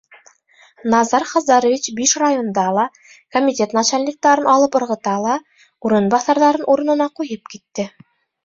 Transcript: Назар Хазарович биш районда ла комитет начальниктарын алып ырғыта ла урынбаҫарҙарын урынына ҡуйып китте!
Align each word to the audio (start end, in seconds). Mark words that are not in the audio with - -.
Назар 0.93 1.23
Хазарович 1.31 1.83
биш 1.99 2.11
районда 2.23 2.63
ла 2.77 2.85
комитет 3.35 3.77
начальниктарын 3.79 4.49
алып 4.55 4.79
ырғыта 4.81 5.15
ла 5.27 5.37
урынбаҫарҙарын 5.91 6.69
урынына 6.75 7.13
ҡуйып 7.21 7.55
китте! 7.55 7.91